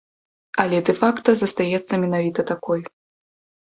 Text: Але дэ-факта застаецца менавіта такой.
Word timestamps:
Але 0.63 0.77
дэ-факта 0.87 1.29
застаецца 1.43 2.03
менавіта 2.07 2.51
такой. 2.53 2.81